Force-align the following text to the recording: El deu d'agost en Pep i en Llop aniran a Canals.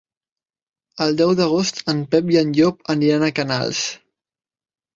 El 1.05 1.13
deu 1.19 1.33
d'agost 1.41 1.83
en 1.93 2.01
Pep 2.15 2.33
i 2.37 2.41
en 2.43 2.55
Llop 2.57 2.83
aniran 2.97 3.29
a 3.29 3.33
Canals. 3.43 3.87